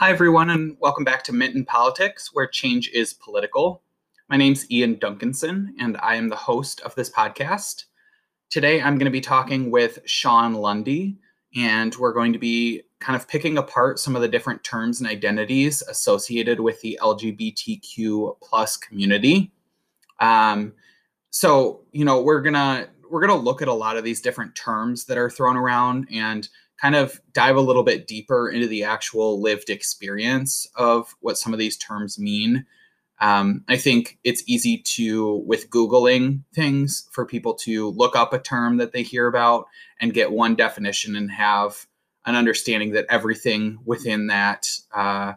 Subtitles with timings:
[0.00, 3.82] Hi, everyone, and welcome back to Mint in Politics, where change is political.
[4.30, 7.84] My name's Ian Duncanson, and I am the host of this podcast.
[8.48, 11.18] Today, I'm going to be talking with Shawn Lundy,
[11.54, 15.10] and we're going to be kind of picking apart some of the different terms and
[15.10, 19.52] identities associated with the LGBTQ plus community.
[20.18, 20.72] Um,
[21.28, 25.04] so, you know, we're gonna we're gonna look at a lot of these different terms
[25.04, 26.48] that are thrown around and
[26.80, 31.52] kind of dive a little bit deeper into the actual lived experience of what some
[31.52, 32.64] of these terms mean.
[33.20, 38.38] Um, I think it's easy to, with Googling things, for people to look up a
[38.38, 39.66] term that they hear about
[40.00, 41.86] and get one definition and have
[42.24, 45.34] an understanding that everything within that uh,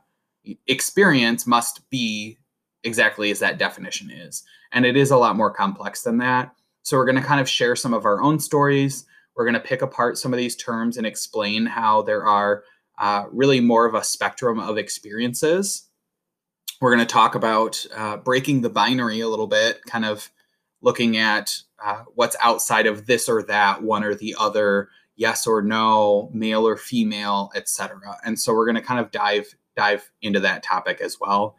[0.68, 2.38] experience must be
[2.84, 4.44] exactly as that definition is.
[4.72, 6.54] And it is a lot more complex than that.
[6.84, 9.06] So we're going to kind of share some of our own stories
[9.36, 12.64] we're going to pick apart some of these terms and explain how there are
[13.00, 15.88] uh, really more of a spectrum of experiences.
[16.80, 20.30] We're going to talk about uh, breaking the binary a little bit, kind of
[20.82, 25.62] looking at uh, what's outside of this or that, one or the other, yes or
[25.62, 28.18] no, male or female, etc.
[28.26, 31.56] And so we're going to kind of dive dive into that topic as well.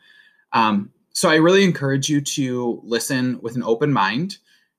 [0.52, 4.38] Um, so I really encourage you to listen with an open mind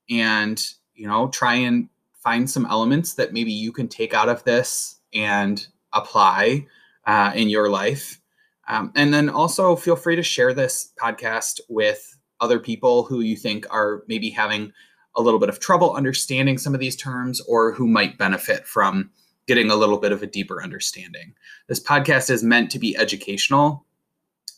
[0.10, 1.90] and you know try and
[2.26, 6.66] find some elements that maybe you can take out of this and apply
[7.06, 8.20] uh, in your life.
[8.68, 13.38] Um, and then also feel free to share this podcast with other people who you
[13.38, 14.74] think are maybe having
[15.16, 19.12] a little bit of trouble understanding some of these terms or who might benefit from
[19.48, 21.32] getting a little bit of a deeper understanding.
[21.68, 23.86] This podcast is meant to be educational.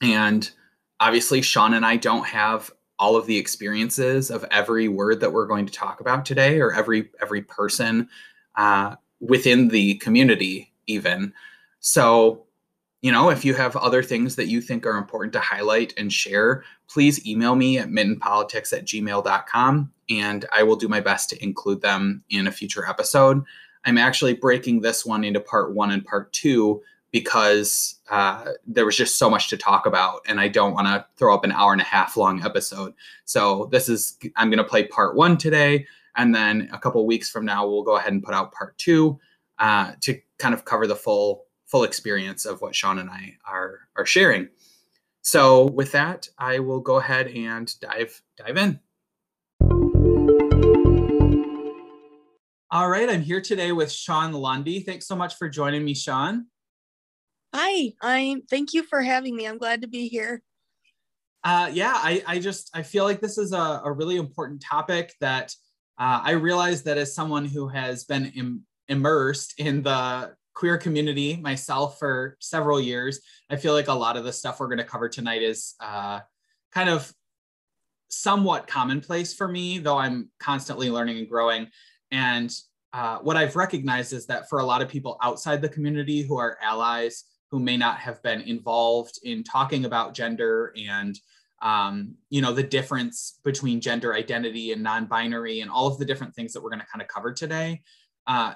[0.02, 0.50] And
[1.02, 5.45] obviously, Shawn and I don't have all of the experiences of every word that we're
[5.45, 8.09] going to talk about today or every every person
[8.56, 11.34] uh, within the community even.
[11.80, 12.44] So
[13.02, 16.12] you know if you have other things that you think are important to highlight and
[16.12, 21.44] share please email me at mintonpolitics at gmail.com and i will do my best to
[21.44, 23.44] include them in a future episode.
[23.85, 26.81] I'm actually breaking this one into part one and part two
[27.19, 31.03] because uh, there was just so much to talk about and i don't want to
[31.16, 32.94] throw up an hour and a half long episode.
[33.25, 37.28] So this is i'm going to play part one today and then a couple weeks
[37.28, 39.19] from now we'll go ahead and put out part two
[39.57, 43.79] uh, to kind of cover the full full experience of what shawn and i are
[43.95, 44.47] are sharing.
[45.23, 48.79] So with that i will go ahead and dive dive in.
[52.69, 54.81] All right i'm here today with shawn lundy.
[54.81, 56.45] Thanks so much for joining me shawn
[57.59, 59.47] Hi, I'm thank you for having me.
[59.47, 60.44] I'm glad to be here.
[61.44, 65.16] Uh, yeah, I, I just I feel like this is a, a really important topic
[65.22, 65.56] that
[65.97, 71.35] uh, I realize that as someone who has been Im- immersed in the queer community
[71.38, 74.84] myself for several years, I feel like a lot of the stuff we're going to
[74.84, 76.19] cover tonight is uh,
[76.72, 77.12] kind of
[78.07, 81.69] somewhat commonplace for me, though I'm constantly learning and growing.
[82.12, 82.56] And
[82.94, 86.38] uh, what I've recognized is that for a lot of people outside the community who
[86.38, 91.19] are allies who may not have been involved in talking about gender and
[91.62, 96.35] um, you know the difference between gender identity and non-binary and all of the different
[96.35, 97.81] things that we're going to kind of cover today
[98.28, 98.53] uh,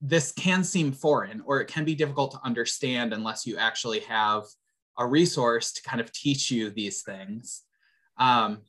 [0.00, 4.44] this can seem foreign or it can be difficult to understand unless you actually have
[4.98, 7.62] a resource to kind of teach you these things.
[8.16, 8.62] Um,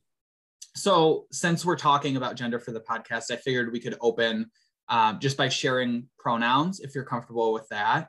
[0.76, 4.50] so since we're talking about gender for the podcast i figured we could open
[4.90, 8.08] um, just by sharing pronouns if you're comfortable with that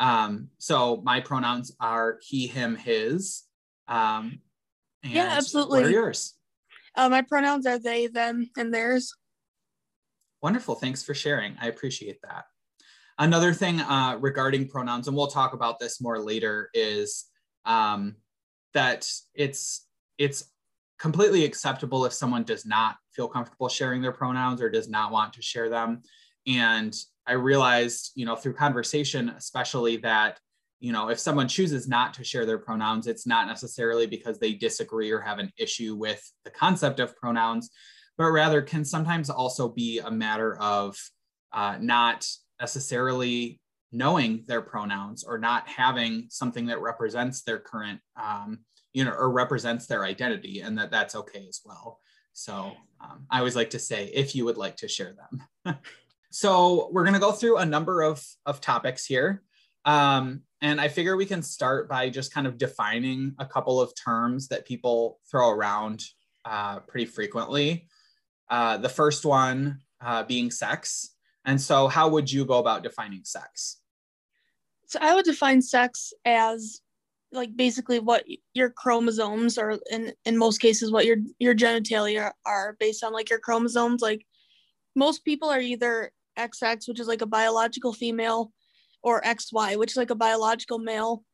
[0.00, 3.44] um, so my pronouns are he, him, his.
[3.86, 4.40] Um,
[5.04, 5.82] yeah, absolutely.
[5.82, 6.34] What are yours?
[6.96, 9.14] Uh, my pronouns are they, them, and theirs.
[10.42, 10.74] Wonderful.
[10.74, 11.54] Thanks for sharing.
[11.60, 12.44] I appreciate that.
[13.18, 17.26] Another thing uh, regarding pronouns, and we'll talk about this more later, is
[17.66, 18.16] um,
[18.72, 20.50] that it's it's
[20.98, 25.34] completely acceptable if someone does not feel comfortable sharing their pronouns or does not want
[25.34, 26.02] to share them.
[26.46, 26.94] And
[27.30, 30.40] I realized, you know, through conversation, especially that,
[30.80, 34.52] you know, if someone chooses not to share their pronouns, it's not necessarily because they
[34.52, 37.70] disagree or have an issue with the concept of pronouns,
[38.18, 40.98] but rather can sometimes also be a matter of
[41.52, 42.26] uh, not
[42.60, 43.60] necessarily
[43.92, 48.58] knowing their pronouns or not having something that represents their current, um,
[48.92, 52.00] you know, or represents their identity, and that that's okay as well.
[52.32, 55.78] So um, I always like to say, if you would like to share them.
[56.30, 59.42] So we're going to go through a number of, of topics here.
[59.84, 63.92] Um, and I figure we can start by just kind of defining a couple of
[63.94, 66.04] terms that people throw around
[66.44, 67.88] uh, pretty frequently.
[68.48, 71.14] Uh, the first one uh, being sex.
[71.44, 73.78] And so, how would you go about defining sex?
[74.86, 76.80] So, I would define sex as
[77.32, 78.24] like basically what
[78.54, 83.30] your chromosomes or in in most cases what your your genitalia are based on like
[83.30, 84.26] your chromosomes like
[84.96, 88.52] most people are either xx which is like a biological female
[89.02, 91.24] or xy which is like a biological male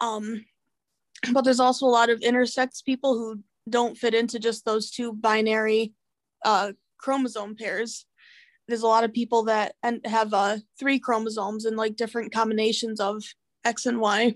[0.00, 0.44] um
[1.32, 5.12] but there's also a lot of intersex people who don't fit into just those two
[5.12, 5.92] binary
[6.44, 8.06] uh chromosome pairs
[8.68, 13.00] there's a lot of people that and have uh three chromosomes and like different combinations
[13.00, 13.22] of
[13.64, 14.34] x and y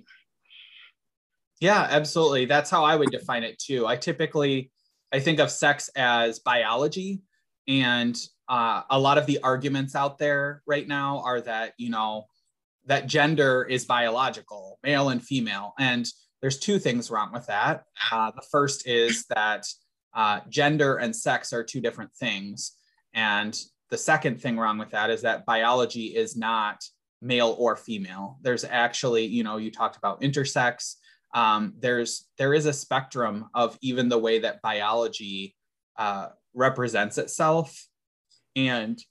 [1.60, 2.46] yeah, absolutely.
[2.46, 3.86] That's how I would define it too.
[3.86, 4.70] I typically
[5.12, 7.20] I think of sex as biology
[7.70, 12.26] and uh, a lot of the arguments out there right now are that, you know,
[12.86, 15.72] that gender is biological, male and female.
[15.78, 16.06] And
[16.42, 17.84] there's two things wrong with that.
[18.10, 19.66] Uh, the first is that
[20.14, 22.72] uh, gender and sex are two different things.
[23.14, 23.56] And
[23.90, 26.82] the second thing wrong with that is that biology is not
[27.22, 28.38] male or female.
[28.42, 30.96] There's actually, you know, you talked about intersex
[31.34, 35.54] um, there's there is a spectrum of even the way that biology
[35.96, 37.86] uh, represents itself.
[38.56, 39.02] And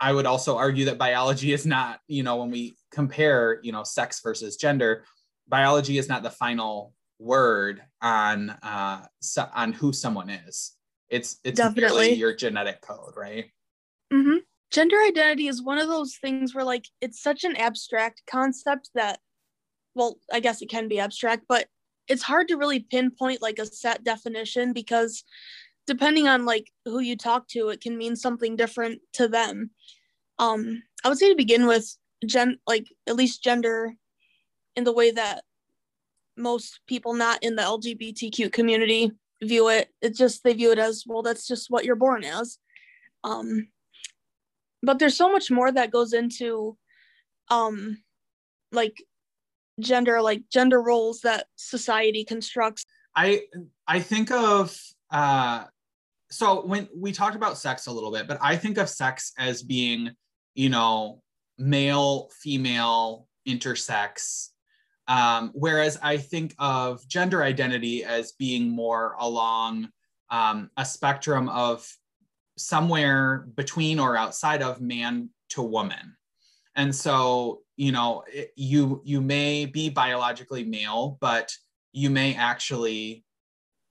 [0.00, 3.84] i would also argue that biology is not you know when we compare you know
[3.84, 5.04] sex versus gender
[5.46, 10.72] biology is not the final word on uh, so, on who someone is.
[11.08, 12.14] It's it's definitely.
[12.14, 13.46] your genetic code right?
[14.12, 14.38] Mm-hmm.
[14.70, 19.18] gender identity is one of those things where like it's such an abstract concept that
[19.94, 21.66] well, I guess it can be abstract, but
[22.08, 25.24] it's hard to really pinpoint like a set definition because
[25.86, 29.70] depending on like who you talk to, it can mean something different to them.
[30.38, 31.96] Um, I would say to begin with,
[32.26, 33.92] gen like at least gender
[34.76, 35.44] in the way that
[36.36, 39.90] most people not in the LGBTQ community view it.
[40.00, 42.58] It's just they view it as well, that's just what you're born as.
[43.22, 43.68] Um,
[44.82, 46.76] but there's so much more that goes into
[47.50, 47.98] um
[48.72, 49.02] like
[49.80, 52.84] gender like gender roles that society constructs
[53.16, 53.42] i
[53.86, 54.76] i think of
[55.10, 55.64] uh
[56.34, 59.62] so when we talked about sex a little bit but i think of sex as
[59.62, 60.10] being
[60.54, 61.22] you know
[61.58, 64.48] male female intersex.
[65.06, 69.88] Um, whereas i think of gender identity as being more along
[70.30, 71.86] um, a spectrum of
[72.56, 76.16] somewhere between or outside of man to woman.
[76.74, 81.52] And so you know it, you you may be biologically male but
[81.92, 83.24] you may actually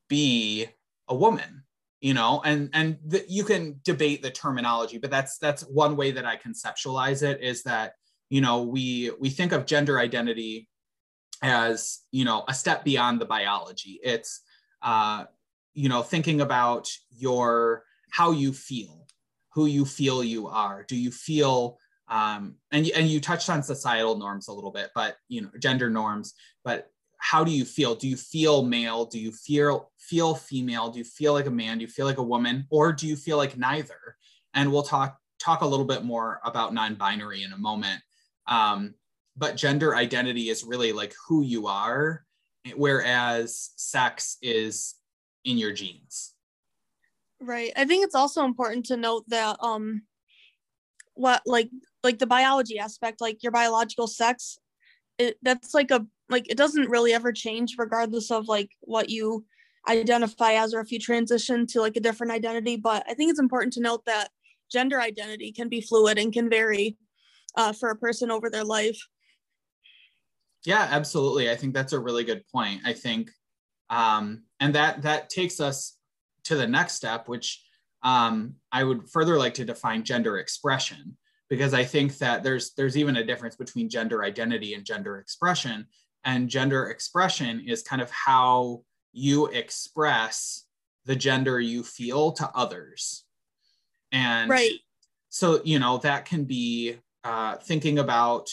[0.09, 0.67] be
[1.07, 1.63] a woman
[2.03, 2.97] you know and and
[3.29, 7.63] you can debate the terminology but that's that's one way that i conceptualize it is
[7.63, 7.93] that
[8.29, 10.67] you know we we think of gender identity
[11.41, 14.41] as you know a step beyond the biology it's
[14.81, 15.23] uh
[15.73, 19.07] you know thinking about your how you feel
[19.53, 21.77] who you feel you are do you feel
[22.09, 25.89] um, and and you touched on societal norms a little bit, but you know gender
[25.89, 26.33] norms.
[26.63, 26.91] But
[27.23, 27.95] how do you feel?
[27.95, 29.05] Do you feel male?
[29.05, 30.89] Do you feel feel female?
[30.89, 31.77] Do you feel like a man?
[31.77, 34.17] Do you feel like a woman, or do you feel like neither?
[34.53, 38.01] And we'll talk talk a little bit more about non-binary in a moment.
[38.45, 38.95] Um,
[39.37, 42.25] but gender identity is really like who you are,
[42.75, 44.95] whereas sex is
[45.45, 46.33] in your genes.
[47.39, 47.71] Right.
[47.77, 50.01] I think it's also important to note that um
[51.13, 51.69] what like
[52.03, 54.57] like the biology aspect like your biological sex
[55.19, 59.45] it, that's like a like it doesn't really ever change regardless of like what you
[59.87, 63.39] identify as or if you transition to like a different identity but i think it's
[63.39, 64.29] important to note that
[64.71, 66.97] gender identity can be fluid and can vary
[67.55, 68.99] uh, for a person over their life
[70.65, 73.29] yeah absolutely i think that's a really good point i think
[73.89, 75.97] um, and that that takes us
[76.45, 77.63] to the next step which
[78.03, 81.17] um, i would further like to define gender expression
[81.53, 85.85] because I think that there's there's even a difference between gender identity and gender expression.
[86.25, 90.65] And gender expression is kind of how you express
[91.05, 93.25] the gender you feel to others.
[94.11, 94.71] And right.
[95.29, 98.49] so, you know, that can be uh, thinking about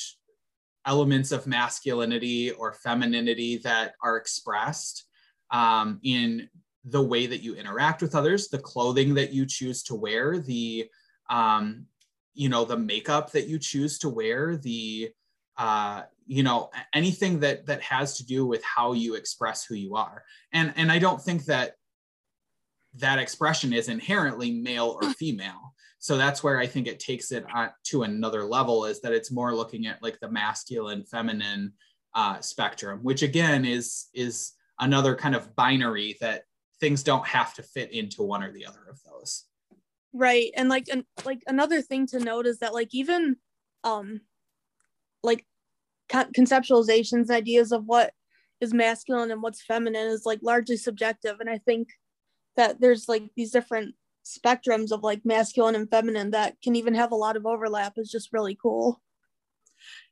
[0.86, 5.04] elements of masculinity or femininity that are expressed
[5.50, 6.48] um, in
[6.84, 10.88] the way that you interact with others, the clothing that you choose to wear, the
[11.28, 11.86] um,
[12.34, 15.10] you know the makeup that you choose to wear the
[15.58, 19.96] uh, you know anything that that has to do with how you express who you
[19.96, 20.22] are.
[20.52, 21.74] And and i don't think that
[22.94, 25.74] that expression is inherently male or female.
[25.98, 27.44] So that's where i think it takes it
[27.86, 31.72] to another level is that it's more looking at like the masculine feminine
[32.12, 36.42] uh, spectrum which again is is another kind of binary that
[36.80, 39.44] things don't have to fit into one or the other of those.
[40.12, 40.50] Right.
[40.56, 43.36] And like and like another thing to note is that like even
[43.84, 44.22] um
[45.22, 45.44] like
[46.10, 48.12] conceptualizations ideas of what
[48.60, 51.40] is masculine and what's feminine is like largely subjective.
[51.40, 51.88] And i think
[52.56, 57.12] that there's like these different spectrums of like masculine and feminine that can even have
[57.12, 59.00] a lot of overlap is just really cool.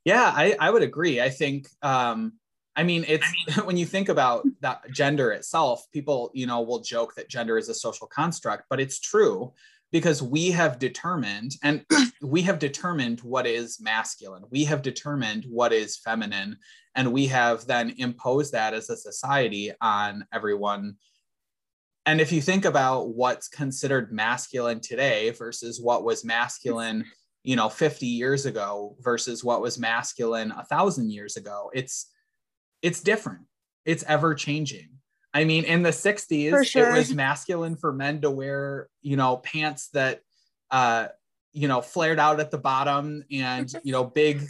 [0.04, 1.20] Yeah i, I would agree.
[1.20, 2.34] I think um
[2.76, 6.62] i mean it's I mean, when you think about that gender itself people you know
[6.62, 9.52] will joke that gender is a social construct but it's true
[9.90, 11.84] because we have determined and
[12.22, 14.44] we have determined what is masculine.
[14.50, 16.58] We have determined what is feminine
[16.94, 20.96] and we have then imposed that as a society on everyone.
[22.06, 27.04] And if you think about what's considered masculine today versus what was masculine
[27.44, 32.10] you know 50 years ago versus what was masculine a thousand years ago it's
[32.82, 33.42] it's different.
[33.84, 34.97] It's ever changing
[35.34, 36.90] I mean, in the 60s, sure.
[36.90, 40.20] it was masculine for men to wear, you know, pants that,
[40.70, 41.08] uh,
[41.52, 44.46] you know, flared out at the bottom and, you know, big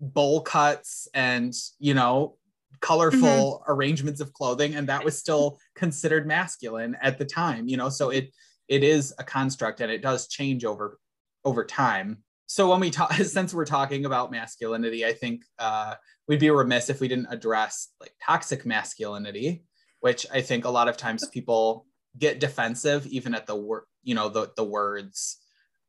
[0.00, 2.36] bowl cuts and, you know,
[2.80, 3.72] colorful mm-hmm.
[3.72, 4.74] arrangements of clothing.
[4.74, 8.32] And that was still considered masculine at the time, you know, so it,
[8.68, 10.98] it is a construct and it does change over,
[11.44, 12.18] over time.
[12.46, 15.94] So when we talk, since we're talking about masculinity, I think uh,
[16.26, 19.64] we'd be remiss if we didn't address like toxic masculinity
[20.00, 21.86] which I think a lot of times people
[22.18, 25.38] get defensive even at the word, you know, the the words.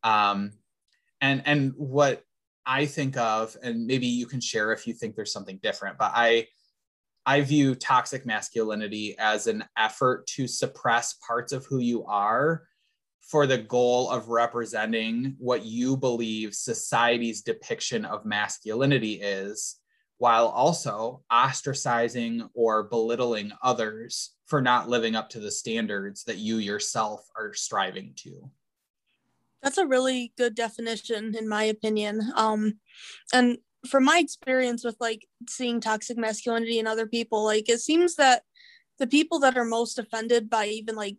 [0.02, 0.52] Um,
[1.20, 2.24] and and what
[2.64, 6.12] I think of, and maybe you can share if you think there's something different, but
[6.14, 6.46] I
[7.24, 12.64] I view toxic masculinity as an effort to suppress parts of who you are
[13.20, 19.76] for the goal of representing what you believe society's depiction of masculinity is
[20.22, 26.58] while also ostracizing or belittling others for not living up to the standards that you
[26.58, 28.48] yourself are striving to.
[29.64, 32.20] That's a really good definition, in my opinion.
[32.36, 32.74] Um,
[33.34, 38.14] and from my experience with like seeing toxic masculinity in other people, like it seems
[38.14, 38.42] that
[39.00, 41.16] the people that are most offended by even like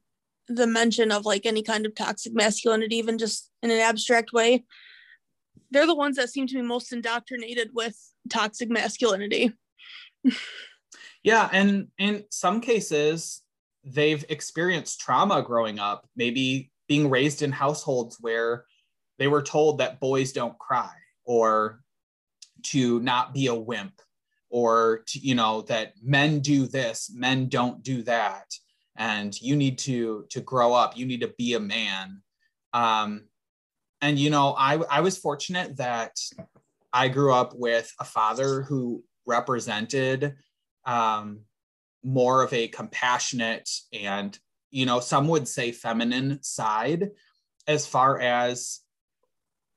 [0.48, 4.64] the mention of like any kind of toxic masculinity, even just in an abstract way,
[5.74, 7.98] they're the ones that seem to be most indoctrinated with
[8.30, 9.52] toxic masculinity.
[11.24, 13.42] yeah, and in some cases,
[13.84, 18.66] they've experienced trauma growing up, maybe being raised in households where
[19.20, 20.94] they were told that boys don't cry
[21.26, 21.82] or
[22.64, 23.94] to not be a wimp
[24.50, 28.46] or to, you know that men do this men don't do that
[28.98, 32.22] and you need to to grow up you need to be a man
[32.74, 33.26] um,
[34.04, 36.20] and you know I, I was fortunate that
[36.92, 40.36] i grew up with a father who represented
[40.86, 41.40] um,
[42.04, 44.38] more of a compassionate and
[44.70, 47.12] you know some would say feminine side
[47.66, 48.82] as far as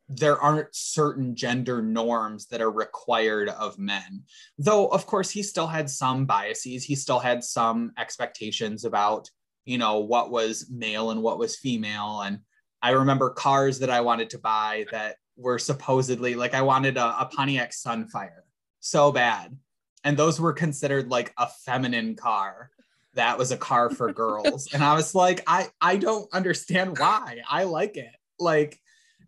[0.08, 4.22] there aren't certain gender norms that are required of men.
[4.56, 6.84] Though of course he still had some biases.
[6.84, 9.30] He still had some expectations about
[9.64, 12.22] you know what was male and what was female.
[12.22, 12.40] And
[12.86, 17.22] I remember cars that I wanted to buy that were supposedly like I wanted a,
[17.22, 18.42] a Pontiac Sunfire
[18.78, 19.58] so bad.
[20.04, 22.70] And those were considered like a feminine car.
[23.14, 24.72] That was a car for girls.
[24.72, 27.40] and I was like, I I don't understand why.
[27.50, 28.14] I like it.
[28.38, 28.78] Like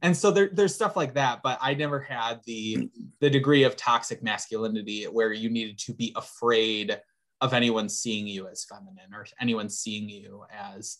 [0.02, 2.88] and so there, there's stuff like that but i never had the
[3.18, 7.00] the degree of toxic masculinity where you needed to be afraid
[7.40, 10.98] of anyone seeing you as feminine or anyone seeing you as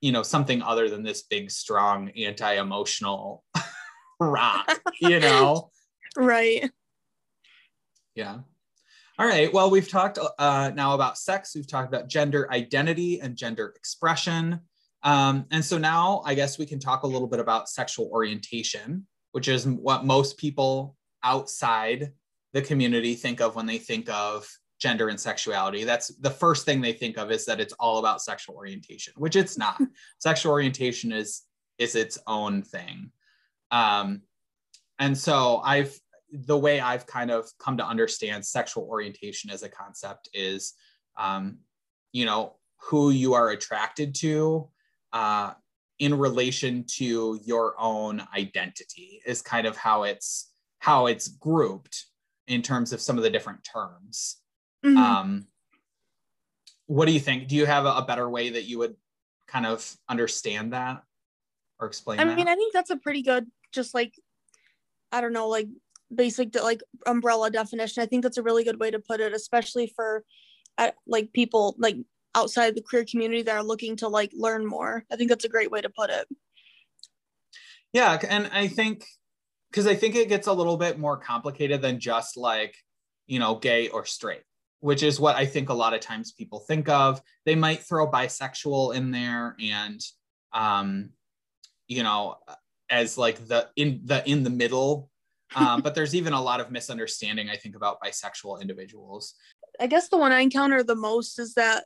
[0.00, 3.44] you know something other than this big strong anti-emotional
[4.20, 5.70] rock you know?
[6.16, 6.68] Right.
[8.14, 8.38] Yeah.
[9.18, 9.52] All right.
[9.52, 11.52] Well we've talked uh, now about sex.
[11.54, 14.60] We've talked about gender identity and gender expression.
[15.02, 19.06] Um, and so now i guess we can talk a little bit about sexual orientation
[19.32, 22.12] which is what most people outside
[22.52, 24.46] the community think of when they think of
[24.80, 28.22] gender and sexuality that's the first thing they think of is that it's all about
[28.22, 29.80] sexual orientation which it's not.
[30.18, 31.42] Sexual orientation is
[31.78, 33.12] is its own thing.
[33.70, 34.22] Um
[35.00, 35.98] and so i've
[36.32, 40.74] the way i've kind of come to understand sexual orientation as a concept is
[41.18, 41.58] um
[42.12, 44.68] you know who you are attracted to
[45.12, 45.52] uh
[45.98, 52.06] in relation to your own identity is kind of how it's how it's grouped
[52.46, 54.36] in terms of some of the different terms
[54.84, 54.96] Mm-hmm.
[54.96, 55.46] Um,
[56.86, 57.48] what do you think?
[57.48, 58.96] Do you have a, a, better way that you would
[59.46, 61.02] kind of understand that
[61.78, 62.18] or explain?
[62.18, 62.36] I that?
[62.36, 64.14] mean, I think that's a pretty good, just like,
[65.12, 65.68] I don't know, like
[66.14, 68.02] basic like umbrella definition.
[68.02, 70.24] I think that's a really good way to put it, especially for
[70.78, 71.96] uh, like people like
[72.34, 75.04] outside the queer community that are looking to like learn more.
[75.12, 76.26] I think that's a great way to put it.
[77.92, 79.04] Yeah, and I think
[79.70, 82.74] because I think it gets a little bit more complicated than just like
[83.26, 84.42] you know gay or straight
[84.80, 87.20] which is what I think a lot of times people think of.
[87.44, 90.00] They might throw bisexual in there and,
[90.52, 91.10] um,
[91.86, 92.36] you know,
[92.90, 95.10] as like the in the in the middle.
[95.54, 99.34] Um, but there's even a lot of misunderstanding, I think, about bisexual individuals.
[99.78, 101.84] I guess the one I encounter the most is that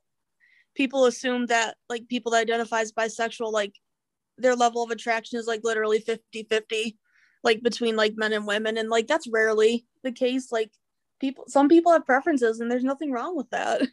[0.74, 3.74] people assume that like people that identify as bisexual, like
[4.38, 6.96] their level of attraction is like literally 50 50,
[7.42, 8.78] like between like men and women.
[8.78, 10.52] And like that's rarely the case.
[10.52, 10.70] Like
[11.20, 13.82] people some people have preferences and there's nothing wrong with that.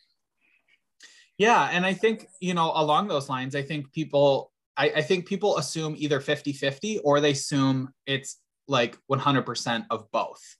[1.37, 5.25] Yeah and i think you know along those lines i think people i, I think
[5.25, 8.37] people assume either 50 50 or they assume it's
[8.67, 10.57] like 100% of both.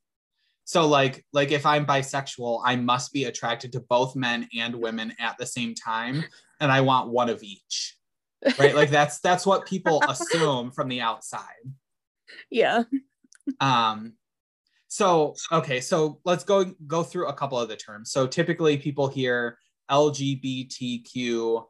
[0.63, 5.13] So like like if i'm bisexual i must be attracted to both men and women
[5.19, 6.23] at the same time
[6.59, 7.99] and i want one of each
[8.59, 8.75] right?
[8.75, 11.41] Like that's that's what people assume from the outside.
[12.49, 12.83] Yeah.
[13.59, 14.13] Um
[14.91, 18.11] so okay, so let's go go through a couple of the terms.
[18.11, 19.57] So typically people hear
[19.89, 21.61] LGBTQ,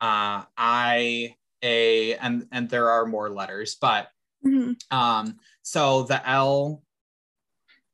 [0.00, 4.08] uh, I, A, and and there are more letters, but
[4.44, 4.72] mm-hmm.
[4.90, 6.82] um, so the L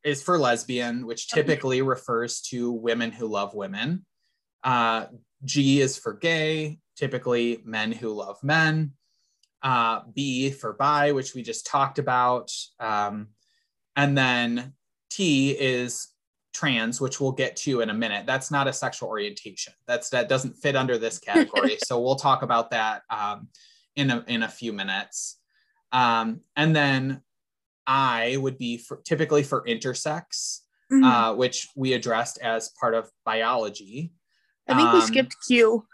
[0.02, 4.06] is for lesbian, which typically refers to women who love women.
[4.64, 5.08] Uh,
[5.44, 8.92] G is for gay, typically men who love men.
[9.62, 12.50] Uh, B for bi, which we just talked about.
[12.78, 13.28] Um,
[14.00, 14.72] and then
[15.10, 16.08] T is
[16.54, 18.24] trans, which we'll get to in a minute.
[18.24, 19.74] That's not a sexual orientation.
[19.86, 21.76] That's that doesn't fit under this category.
[21.84, 23.48] so we'll talk about that um,
[23.96, 25.38] in a in a few minutes.
[25.92, 27.20] Um, and then
[27.86, 31.04] I would be for, typically for intersex, mm-hmm.
[31.04, 34.14] uh, which we addressed as part of biology.
[34.66, 35.84] I think um, we skipped Q.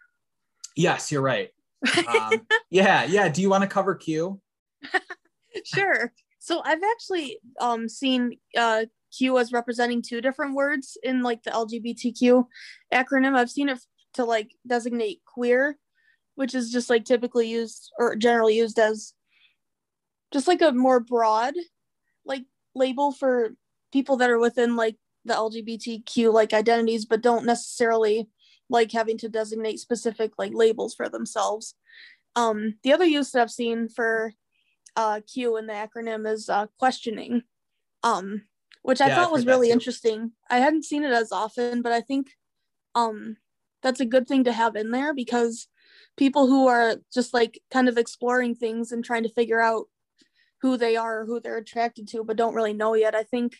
[0.77, 1.51] Yes, you're right.
[2.09, 3.29] Um, yeah, yeah.
[3.29, 4.41] Do you want to cover Q?
[5.65, 6.13] sure.
[6.47, 8.85] So I've actually um, seen uh,
[9.19, 12.47] Q as representing two different words in like the LGBTQ
[12.95, 13.35] acronym.
[13.35, 13.81] I've seen it
[14.15, 15.77] to like designate queer,
[16.37, 19.13] which is just like typically used or generally used as
[20.33, 21.55] just like a more broad
[22.25, 22.45] like
[22.77, 23.51] label for
[23.93, 28.29] people that are within like the LGBTQ like identities, but don't necessarily
[28.71, 31.75] like having to designate specific like labels for themselves.
[32.37, 34.33] Um, the other use that I've seen for
[34.97, 37.43] uh, Q in the acronym is uh, questioning,
[38.03, 38.43] um,
[38.83, 40.33] which I yeah, thought was really interesting.
[40.51, 42.29] I hadn't seen it as often, but I think
[42.95, 43.37] um,
[43.83, 45.69] that's a good thing to have in there because
[46.17, 49.87] people who are just like kind of exploring things and trying to figure out
[50.63, 53.15] who they are or who they're attracted to, but don't really know yet.
[53.15, 53.57] I think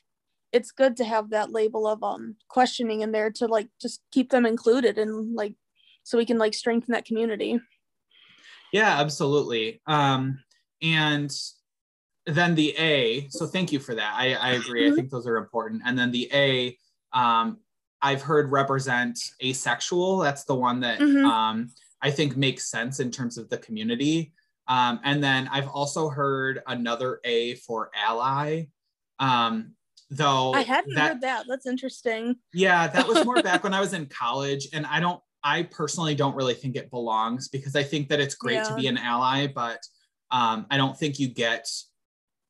[0.53, 4.31] it's good to have that label of um questioning in there to like just keep
[4.31, 5.55] them included and like
[6.03, 7.61] so we can like strengthen that community.
[8.73, 9.81] Yeah, absolutely.
[9.87, 10.39] Um
[10.83, 11.31] and
[12.27, 14.15] then the A, so thank you for that.
[14.17, 14.83] I, I agree.
[14.83, 14.93] Mm-hmm.
[14.93, 15.83] I think those are important.
[15.85, 16.77] And then the A,
[17.13, 17.59] um,
[18.03, 20.19] I've heard represent asexual.
[20.19, 21.25] That's the one that mm-hmm.
[21.25, 21.71] um,
[22.03, 24.33] I think makes sense in terms of the community.
[24.69, 28.65] Um, and then I've also heard another A for ally.
[29.19, 29.73] Um,
[30.11, 31.45] though I hadn't that, heard that.
[31.49, 32.37] That's interesting.
[32.53, 34.69] Yeah, that was more back when I was in college.
[34.73, 38.35] And I don't, I personally don't really think it belongs because I think that it's
[38.35, 38.65] great yeah.
[38.65, 39.79] to be an ally, but
[40.31, 41.69] um, I don't think you get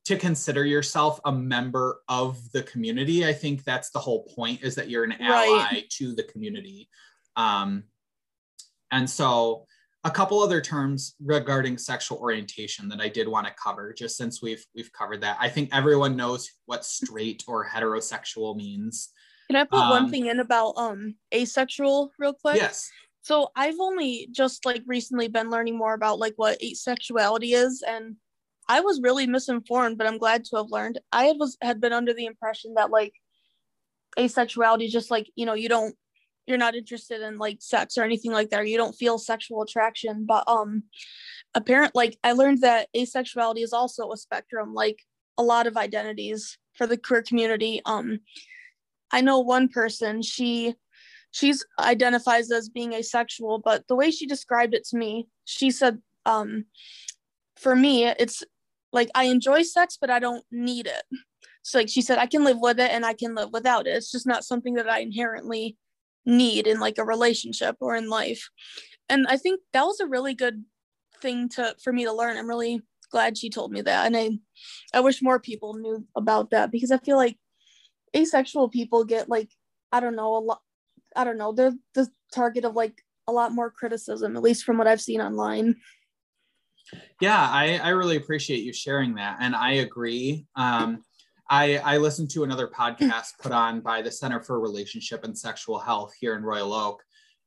[0.07, 3.27] to consider yourself a member of the community.
[3.27, 5.91] I think that's the whole point is that you're an ally right.
[5.91, 6.89] to the community.
[7.35, 7.85] Um,
[8.93, 9.67] and so
[10.05, 14.41] a couple other terms regarding sexual orientation that I did want to cover, just since
[14.41, 15.37] we've we've covered that.
[15.41, 19.11] I think everyone knows what straight or heterosexual means.
[19.51, 22.57] Can I put um, one thing in about um asexual real quick?
[22.57, 22.89] Yes.
[23.27, 28.15] So I've only just like recently been learning more about like what asexuality is and
[28.69, 31.01] I was really misinformed, but I'm glad to have learned.
[31.11, 33.15] I was had been under the impression that like
[34.17, 35.97] asexuality just like, you know, you don't
[36.47, 39.61] you're not interested in like sex or anything like that, or you don't feel sexual
[39.61, 40.25] attraction.
[40.25, 40.85] But um
[41.53, 45.01] apparent like I learned that asexuality is also a spectrum, like
[45.37, 47.83] a lot of identities for the queer community.
[47.87, 48.21] Um
[49.11, 50.77] I know one person, she
[51.37, 55.99] she's identifies as being asexual but the way she described it to me she said
[56.25, 56.65] um
[57.57, 58.43] for me it's
[58.91, 61.03] like i enjoy sex but i don't need it.
[61.63, 63.91] So like she said i can live with it and i can live without it.
[63.91, 65.77] It's just not something that i inherently
[66.25, 68.49] need in like a relationship or in life.
[69.11, 70.65] And i think that was a really good
[71.21, 72.39] thing to for me to learn.
[72.39, 74.07] I'm really glad she told me that.
[74.07, 74.31] And i
[74.95, 77.37] i wish more people knew about that because i feel like
[78.17, 79.51] asexual people get like
[79.93, 80.63] i don't know a lot
[81.17, 84.79] I don't know, they're the target of like a lot more criticism, at least from
[84.79, 85.77] what I've seen online.
[87.21, 89.39] Yeah, I, I really appreciate you sharing that.
[89.41, 90.47] And I agree.
[90.55, 91.03] Um,
[91.49, 95.79] I, I listened to another podcast put on by the Center for Relationship and Sexual
[95.79, 97.03] Health here in Royal Oak,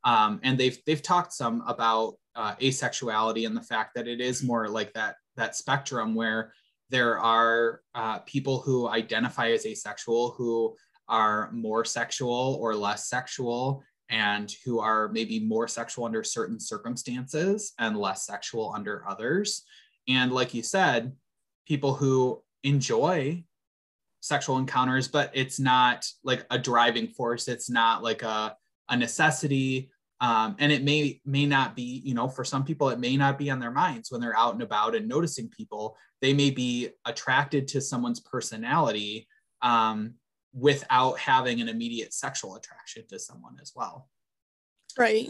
[0.05, 4.41] um, and they've they've talked some about uh, asexuality and the fact that it is
[4.41, 6.53] more like that that spectrum where
[6.89, 10.75] there are uh, people who identify as asexual who
[11.10, 17.74] are more sexual or less sexual and who are maybe more sexual under certain circumstances
[17.78, 19.63] and less sexual under others.
[20.08, 21.13] And like you said,
[21.67, 23.43] people who enjoy
[24.22, 27.48] sexual encounters, but it's not like a driving force.
[27.48, 28.56] It's not like a,
[28.89, 29.91] a necessity.
[30.22, 33.38] Um, and it may may not be, you know, for some people, it may not
[33.38, 35.95] be on their minds when they're out and about and noticing people.
[36.22, 39.28] They may be attracted to someone's personality,
[39.62, 40.15] um,
[40.60, 44.10] without having an immediate sexual attraction to someone as well.
[44.98, 45.28] Right.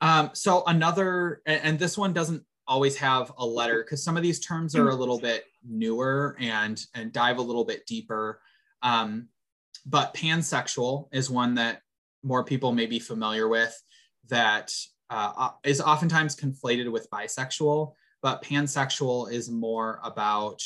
[0.00, 4.40] Um, so another, and this one doesn't always have a letter because some of these
[4.40, 8.40] terms are a little bit newer and and dive a little bit deeper.
[8.82, 9.28] Um,
[9.84, 11.82] but pansexual is one that
[12.22, 13.76] more people may be familiar with
[14.28, 14.72] that
[15.10, 20.62] uh, is oftentimes conflated with bisexual, but pansexual is more about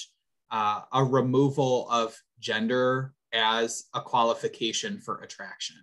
[0.51, 5.77] uh, a removal of gender as a qualification for attraction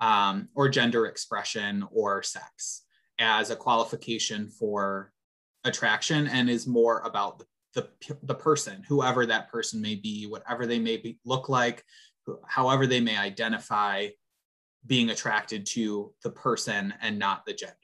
[0.00, 2.82] um, or gender expression or sex
[3.18, 5.12] as a qualification for
[5.64, 10.66] attraction and is more about the, the, the person whoever that person may be whatever
[10.66, 11.84] they may be, look like
[12.46, 14.08] however they may identify
[14.86, 17.76] being attracted to the person and not the gender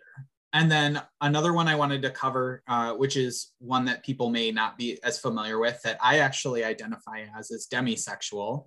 [0.59, 4.51] and then another one I wanted to cover, uh, which is one that people may
[4.51, 8.66] not be as familiar with, that I actually identify as is demisexual,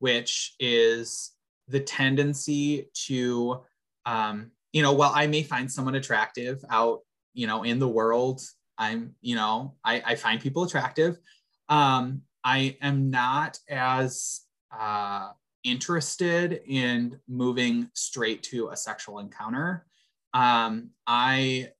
[0.00, 1.30] which is
[1.68, 3.62] the tendency to,
[4.04, 7.02] um, you know, while I may find someone attractive out,
[7.34, 8.40] you know, in the world,
[8.76, 11.20] I'm, you know, I, I find people attractive.
[11.68, 14.40] Um, I am not as
[14.76, 15.28] uh,
[15.62, 19.86] interested in moving straight to a sexual encounter
[20.34, 21.70] um, I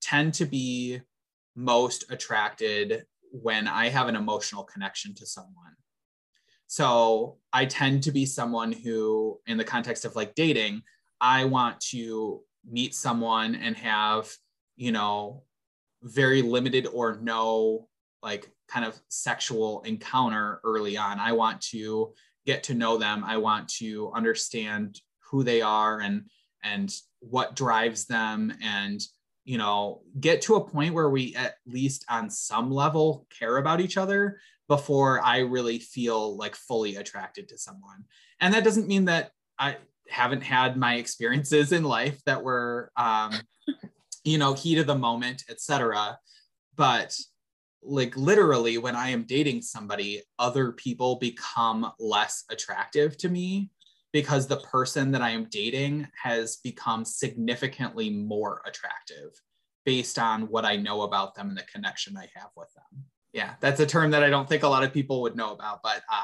[0.00, 1.00] tend to be
[1.56, 5.74] most attracted when I have an emotional connection to someone.
[6.66, 10.82] So I tend to be someone who, in the context of like dating,
[11.20, 14.30] I want to meet someone and have,
[14.76, 15.42] you know,
[16.02, 17.88] very limited or no
[18.22, 21.18] like kind of sexual encounter early on.
[21.18, 22.12] I want to
[22.46, 23.22] get to know them.
[23.24, 26.24] I want to understand who they are and
[26.64, 29.06] and what drives them and
[29.44, 33.80] you know get to a point where we at least on some level care about
[33.80, 38.04] each other before i really feel like fully attracted to someone.
[38.40, 39.76] And that doesn't mean that i
[40.08, 43.32] haven't had my experiences in life that were um
[44.24, 46.18] you know heat of the moment etc
[46.76, 47.16] but
[47.82, 53.70] like literally when i am dating somebody other people become less attractive to me
[54.14, 59.32] because the person that I am dating has become significantly more attractive
[59.84, 63.04] based on what I know about them and the connection I have with them.
[63.32, 65.80] Yeah, that's a term that I don't think a lot of people would know about,
[65.82, 66.22] but uh,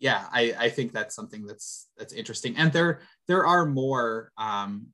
[0.00, 2.56] yeah, I, I think that's something that's that's interesting.
[2.56, 4.86] And there there are more um,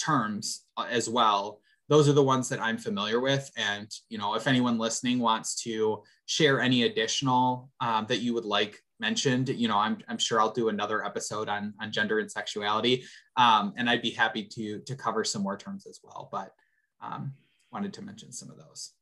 [0.00, 1.60] terms uh, as well.
[1.88, 3.48] Those are the ones that I'm familiar with.
[3.56, 8.44] And you know, if anyone listening wants to share any additional um, that you would
[8.44, 12.30] like mentioned, you know, I'm, I'm sure I'll do another episode on, on gender and
[12.30, 13.04] sexuality.
[13.36, 16.52] Um, and I'd be happy to, to cover some more terms as well, but
[17.00, 17.32] um,
[17.72, 18.92] wanted to mention some of those.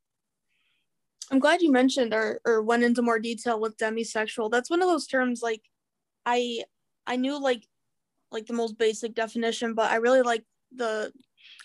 [1.31, 4.51] I'm glad you mentioned or, or went into more detail with demisexual.
[4.51, 5.63] That's one of those terms like
[6.27, 6.65] I
[7.07, 7.67] I knew like
[8.31, 11.13] like the most basic definition, but I really like the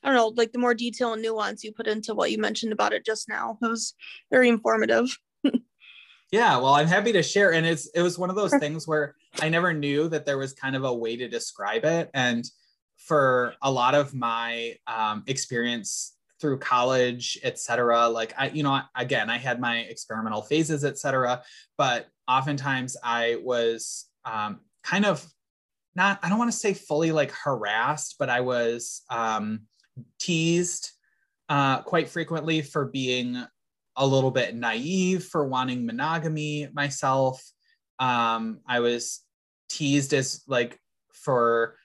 [0.04, 2.72] I don't know, like the more detail and nuance you put into what you mentioned
[2.72, 3.58] about it just now.
[3.62, 3.96] It was
[4.32, 5.10] very informative.
[6.32, 7.54] Yeah, well, I'm happy to share.
[7.54, 10.54] And it's it was one of those things where I never knew that there was
[10.54, 12.10] kind of a way to describe it.
[12.14, 12.46] And
[12.98, 18.80] for a lot of my um, experience through college, et cetera, like I, you know,
[18.96, 21.42] again, I had my experimental phases, et cetera,
[21.78, 25.26] but oftentimes I was um, kind of
[25.96, 29.62] not, I don't want to say fully like harassed, but I was um,
[30.20, 30.92] teased
[31.50, 33.44] uh, quite frequently for being
[34.00, 37.44] a little bit naive for wanting monogamy myself.
[38.00, 39.22] Um, I was
[39.68, 40.80] teased as like
[41.14, 41.76] for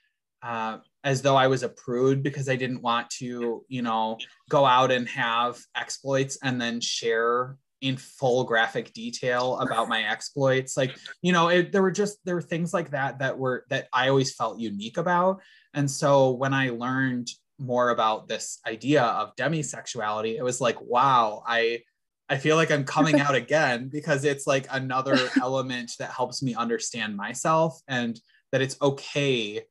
[0.42, 4.64] uh, as though I was a prude because I didn't want to, you know, go
[4.64, 10.77] out and have exploits and then share in full graphic detail about my exploits.
[10.77, 13.88] Like, you know, it, there were just there were things like that that were that
[13.92, 15.42] I always felt unique about.
[15.74, 21.42] And so when I learned more about this idea of demisexuality, it was like, wow,
[21.46, 21.81] I
[22.28, 26.54] I feel like I'm coming out again because it's like another element that helps me
[26.54, 28.18] understand myself and
[28.50, 29.64] that it's okay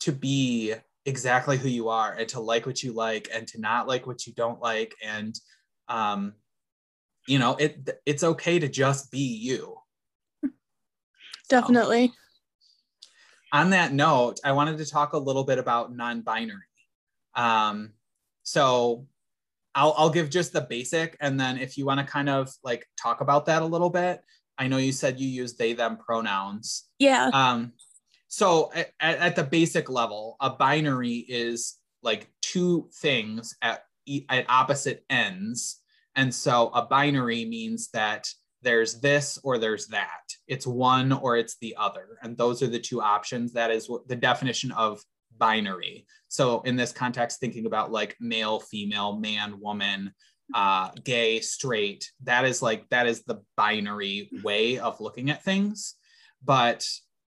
[0.00, 0.74] to be
[1.06, 4.26] exactly who you are and to like what you like and to not like what
[4.26, 5.38] you don't like and
[5.88, 6.32] um
[7.28, 9.76] you know it it's okay to just be you.
[11.48, 12.08] Definitely.
[12.08, 12.14] so,
[13.52, 16.60] on that note i wanted to talk a little bit about non-binary.
[17.34, 17.92] Um
[18.42, 19.06] so
[19.74, 21.16] I'll, I'll give just the basic.
[21.20, 24.20] And then if you want to kind of like talk about that a little bit
[24.58, 26.84] i know you said you use they them pronouns.
[26.98, 27.30] Yeah.
[27.32, 27.72] Um
[28.28, 33.84] so at, at the basic level a binary is like two things at
[34.28, 35.80] at opposite ends.
[36.16, 38.28] And so a binary means that
[38.62, 40.22] there's this or there's that.
[40.46, 42.18] It's one or it's the other.
[42.22, 43.52] And those are the two options.
[43.52, 45.02] That is the definition of
[45.38, 46.06] binary.
[46.28, 50.12] So in this context thinking about like male female man woman
[50.52, 55.94] uh gay straight that is like that is the binary way of looking at things.
[56.44, 56.86] But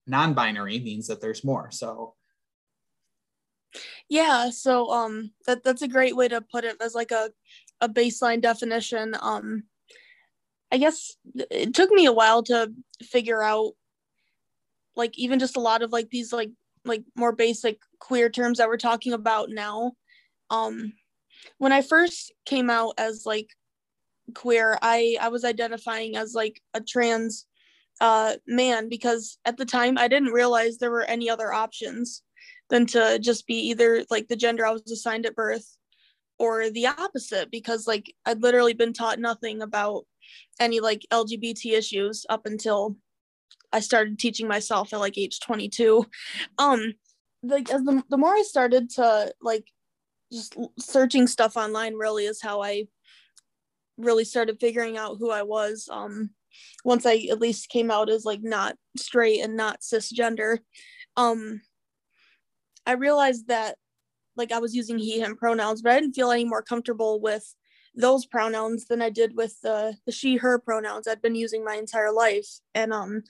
[0.06, 1.72] non-binary means that there's more.
[1.72, 2.16] So
[4.10, 6.76] yeah so um that that's a great way to put it.
[6.82, 7.32] As like a
[7.82, 9.16] a baseline definition.
[9.22, 9.64] Um
[10.72, 11.16] i guess
[11.50, 13.72] it took me a while to figure out
[14.98, 16.52] like even just a lot of like these like
[16.88, 19.94] like more basic queer terms that we're talking about now.
[20.50, 20.94] Um
[21.60, 23.48] when i first came out as like
[24.34, 27.46] queer i i was identifying as like a trans
[28.00, 32.24] uh, man because at the time I didn't realize there were any other options
[32.70, 35.78] than to just be either like the gender I was assigned at birth
[36.38, 40.06] or the opposite because like I'd literally been taught nothing about
[40.60, 42.96] any like LGBT issues up until
[43.72, 46.06] I started teaching myself at like age 22.
[46.58, 46.94] Um
[47.44, 49.68] like as the, the more I started to like
[50.32, 52.88] just searching stuff online really is how I
[53.98, 55.88] really started figuring out who I was.
[55.92, 56.32] Um
[56.84, 60.60] once I at least came out as like not straight and not cisgender,
[61.16, 61.62] um,
[62.86, 63.78] I realized that
[64.36, 67.54] like I was using he him pronouns, but I didn't feel any more comfortable with
[67.98, 71.76] those pronouns than I did with the the she her pronouns I'd been using my
[71.76, 72.48] entire life.
[72.74, 73.24] And um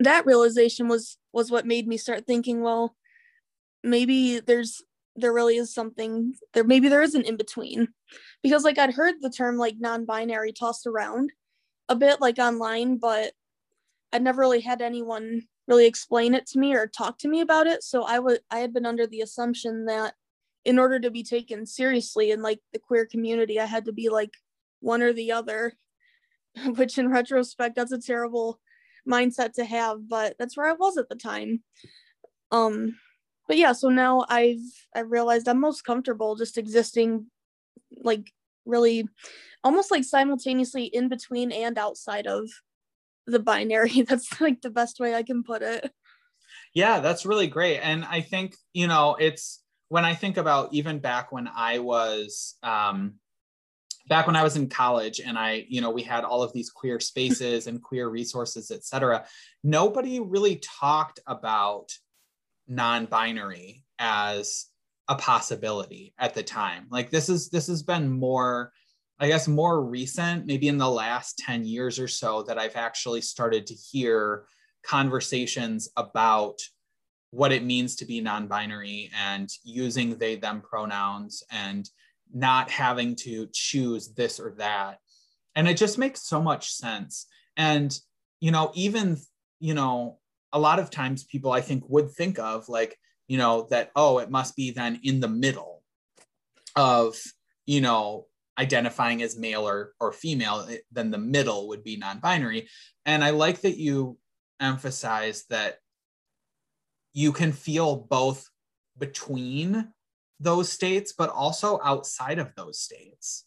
[0.00, 2.96] that realization was was what made me start thinking, well,
[3.82, 4.82] maybe there's
[5.16, 7.88] there really is something there maybe there is an in between
[8.42, 11.32] because like I'd heard the term like non-binary tossed around
[11.88, 13.32] a bit like online, but
[14.12, 17.68] I'd never really had anyone really explain it to me or talk to me about
[17.68, 17.84] it.
[17.84, 20.14] So I would I had been under the assumption that
[20.64, 24.08] in order to be taken seriously in like the queer community, I had to be
[24.08, 24.34] like
[24.80, 25.72] one or the other,
[26.76, 28.60] which in retrospect, that's a terrible
[29.08, 31.62] mindset to have, but that's where I was at the time.
[32.50, 32.96] Um,
[33.48, 34.58] but yeah, so now I've
[34.94, 37.26] I realized I'm most comfortable just existing
[38.02, 38.30] like
[38.64, 39.08] really
[39.64, 42.48] almost like simultaneously in between and outside of
[43.26, 44.02] the binary.
[44.08, 45.90] That's like the best way I can put it.
[46.72, 47.78] Yeah, that's really great.
[47.78, 52.56] And I think, you know, it's when I think about even back when I was
[52.62, 53.14] um
[54.08, 56.70] back when I was in college and I, you know, we had all of these
[56.70, 59.24] queer spaces and queer resources, et cetera,
[59.62, 61.92] nobody really talked about
[62.66, 64.66] non-binary as
[65.08, 66.86] a possibility at the time.
[66.90, 68.72] Like this is this has been more
[69.18, 73.20] I guess more recent, maybe in the last 10 years or so, that I've actually
[73.20, 74.46] started to hear
[74.82, 76.58] conversations about
[77.30, 81.88] what it means to be non binary and using they, them pronouns and
[82.32, 84.98] not having to choose this or that.
[85.54, 87.26] And it just makes so much sense.
[87.56, 87.96] And,
[88.40, 89.16] you know, even,
[89.58, 90.18] you know,
[90.52, 92.96] a lot of times people I think would think of like,
[93.28, 95.82] you know, that, oh, it must be then in the middle
[96.74, 97.16] of,
[97.66, 98.26] you know,
[98.58, 102.68] identifying as male or, or female, eh, then the middle would be non binary.
[103.06, 104.18] And I like that you
[104.60, 105.78] emphasize that
[107.12, 108.48] you can feel both
[108.98, 109.88] between
[110.38, 113.44] those states, but also outside of those states.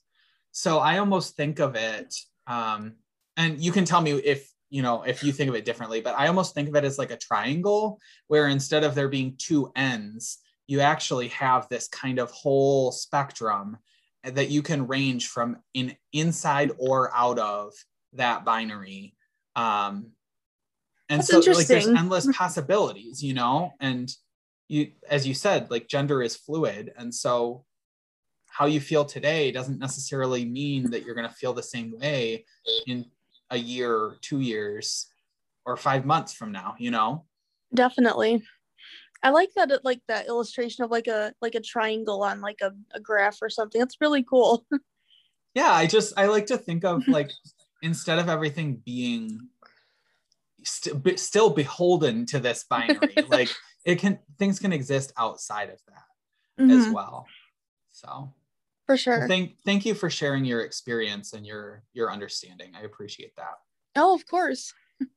[0.52, 2.14] So I almost think of it,
[2.46, 2.96] um,
[3.38, 6.18] and you can tell me if you know if you think of it differently, but
[6.18, 9.72] I almost think of it as like a triangle, where instead of there being two
[9.76, 13.78] ends, you actually have this kind of whole spectrum
[14.24, 17.74] that you can range from in inside or out of
[18.14, 19.16] that binary
[19.56, 20.12] um
[21.14, 23.74] and That's so like there's endless possibilities you know?
[23.80, 24.12] And
[24.68, 26.94] you as you said like gender is fluid.
[26.98, 27.66] And so
[28.50, 32.46] how you feel today doesn't necessarily mean that you're going to feel the same way
[32.88, 33.06] in
[33.50, 35.08] a year two years
[35.66, 37.26] or five months from now you know?
[37.74, 38.44] Definitely.
[39.24, 42.60] I like that it, like that illustration of like a like a triangle on like
[42.62, 43.80] a, a graph or something.
[43.80, 44.66] That's really cool.
[45.56, 47.32] yeah, I just I like to think of like
[47.82, 49.50] instead of everything being
[50.64, 53.50] st- be, still beholden to this binary, like
[53.86, 56.72] it can things can exist outside of that mm-hmm.
[56.72, 57.26] as well.
[57.92, 58.34] So
[58.86, 59.28] for sure.
[59.28, 62.74] Thank thank you for sharing your experience and your your understanding.
[62.76, 63.56] I appreciate that.
[63.96, 64.74] Oh, of course.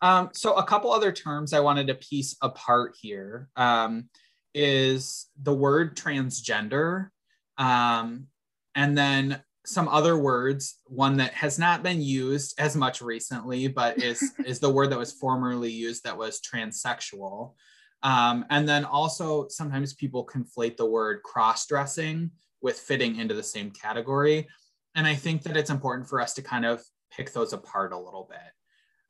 [0.00, 4.08] Um, so a couple other terms I wanted to piece apart here um,
[4.54, 7.08] is the word transgender,
[7.56, 8.28] um,
[8.76, 10.76] and then some other words.
[10.86, 14.98] One that has not been used as much recently, but is is the word that
[14.98, 17.54] was formerly used that was transsexual.
[18.02, 22.30] Um, and then also sometimes people conflate the word cross-dressing
[22.62, 24.48] with fitting into the same category.
[24.94, 27.98] And I think that it's important for us to kind of pick those apart a
[27.98, 28.38] little bit.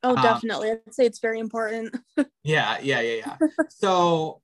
[0.03, 0.71] Oh, um, definitely.
[0.71, 1.94] Um, I'd say it's very important.
[2.42, 3.49] yeah, yeah, yeah, yeah.
[3.68, 4.40] so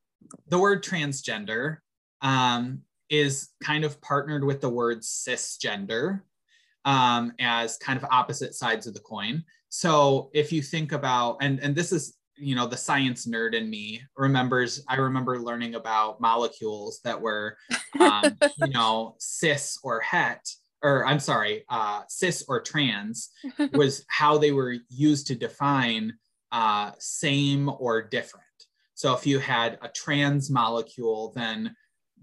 [0.48, 1.79] the word transgender
[2.20, 2.83] um,
[3.18, 6.20] is kind of partnered with the word cisgender
[6.85, 9.44] um, as kind of opposite sides of the coin.
[9.68, 13.70] So if you think about, and and this is you know the science nerd in
[13.70, 17.57] me remembers i remember learning about molecules that were
[18.00, 20.44] um, you know cis or het
[20.83, 23.31] or i'm sorry uh, cis or trans
[23.72, 26.12] was how they were used to define
[26.53, 28.44] uh, same or different
[28.94, 31.74] so if you had a trans molecule then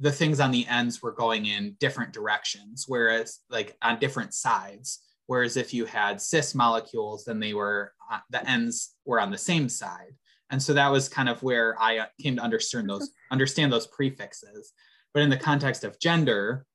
[0.01, 4.99] the things on the ends were going in different directions whereas like on different sides
[5.31, 9.37] Whereas if you had cis molecules, then they were uh, the ends were on the
[9.37, 10.13] same side.
[10.49, 13.87] And so that was kind of where I uh, came to understand those understand those
[13.87, 14.73] prefixes.
[15.13, 16.65] But in the context of gender,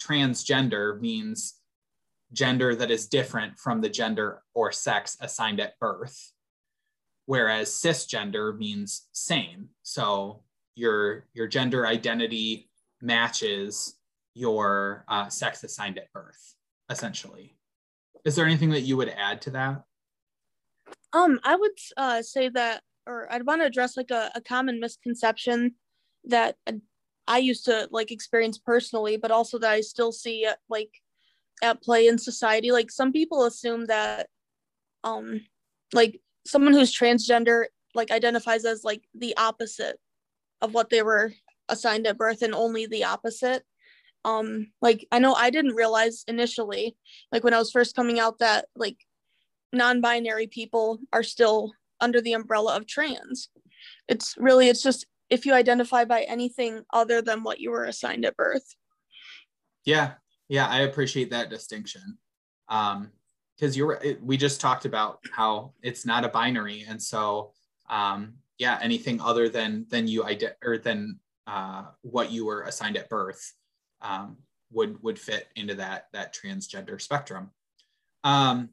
[0.00, 1.54] transgender means
[2.32, 6.32] gender that is different from the gender or sex assigned at birth.
[7.26, 9.70] Whereas cisgender means same.
[9.82, 10.44] So
[10.76, 12.70] your your gender identity
[13.00, 13.96] matches
[14.34, 16.54] your uh, sex assigned at birth,
[16.90, 17.56] essentially.
[18.24, 19.84] Is there anything that you would add to that?
[21.12, 24.80] Um, I would uh, say that, or I'd want to address like a, a common
[24.80, 25.74] misconception
[26.24, 26.56] that
[27.28, 30.90] I used to like experience personally, but also that I still see at, like
[31.62, 32.72] at play in society.
[32.72, 34.28] Like some people assume that,
[35.04, 35.42] um,
[35.92, 39.98] like someone who's transgender like identifies as like the opposite
[40.60, 41.32] of what they were
[41.68, 43.62] assigned at birth and only the opposite.
[44.24, 46.96] Um like i know i didn't realize initially
[47.30, 48.96] like when i was first coming out that like
[49.74, 53.48] non-binary people are still under the umbrella of trans.
[54.08, 58.24] It's really it's just if you identify by anything other than what you were assigned
[58.24, 58.74] at birth.
[59.84, 60.12] Yeah
[60.48, 62.18] yeah i appreciate that distinction.
[62.68, 63.10] Um
[63.56, 66.84] because you're we just talked about how it's not a binary.
[66.88, 67.52] And so
[67.90, 72.96] um yeah anything other than than you ide- or than uh, what you were assigned
[72.96, 73.52] at birth
[74.02, 74.38] um,
[74.72, 77.50] would would fit into that that transgender spectrum.
[78.22, 78.70] Um,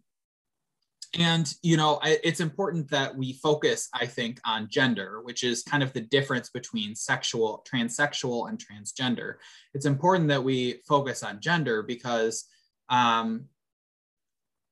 [1.18, 5.64] and you know, I, it's important that we focus, I think, on gender, which is
[5.64, 9.36] kind of the difference between sexual, transsexual, and transgender.
[9.74, 12.46] It's important that we focus on gender because
[12.88, 13.46] um,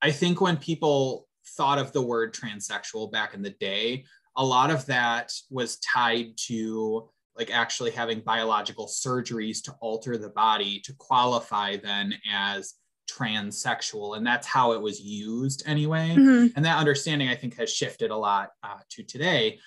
[0.02, 4.06] I think when people thought of the word transsexual back in the day,
[4.38, 10.30] a lot of that was tied to like actually having biological surgeries to alter the
[10.30, 12.74] body to qualify then as
[13.10, 16.10] transsexual and that's how it was used anyway.
[16.10, 16.48] Mm-hmm.
[16.56, 19.58] and that understanding i think has shifted a lot uh, to today.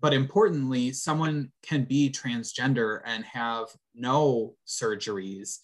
[0.00, 5.58] But importantly someone can be transgender and have no surgeries.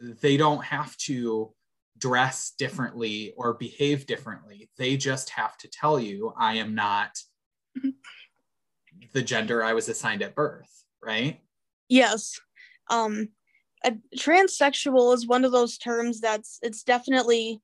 [0.00, 1.52] They don't have to
[1.98, 4.70] dress differently or behave differently.
[4.78, 7.10] They just have to tell you i am not
[7.76, 7.90] mm-hmm.
[9.12, 11.40] the gender i was assigned at birth right?
[11.88, 12.40] Yes.
[12.90, 13.28] Um,
[13.84, 17.60] a transsexual is one of those terms that's it's definitely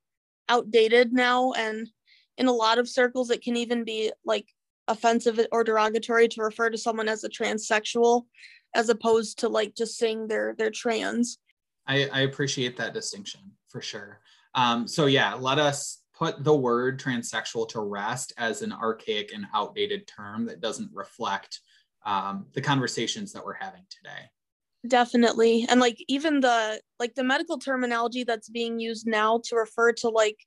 [0.49, 1.89] outdated now, and
[2.37, 4.47] in a lot of circles, it can even be like
[4.87, 8.23] offensive or derogatory to refer to someone as a transsexual,
[8.75, 11.39] as opposed to like just saying they're they're trans.
[11.87, 14.19] I, I appreciate that distinction for sure.
[14.53, 19.47] Um, so yeah, let us put the word transsexual to rest as an archaic and
[19.55, 21.61] outdated term that doesn't reflect
[22.05, 24.29] um, the conversations that we're having today.
[24.87, 25.65] Definitely.
[25.69, 30.09] And like even the like the medical terminology that's being used now to refer to
[30.09, 30.37] like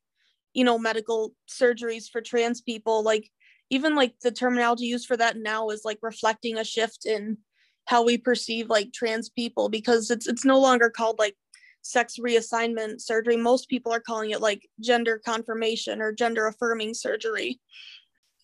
[0.54, 3.30] you know medical surgeries for trans people like
[3.70, 7.38] even like the terminology used for that now is like reflecting a shift in
[7.86, 11.36] how we perceive like trans people because it's it's no longer called like
[11.82, 13.36] sex reassignment surgery.
[13.36, 17.60] Most people are calling it like gender confirmation or gender affirming surgery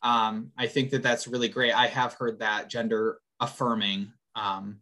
[0.02, 1.72] um, I think that that's really great.
[1.72, 4.80] I have heard that gender affirming um,